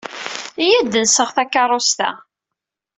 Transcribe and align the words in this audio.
Iyya 0.63 0.77
ad 0.79 0.87
d-nseɣ 0.91 1.29
takeṛṛust-a. 1.35 2.09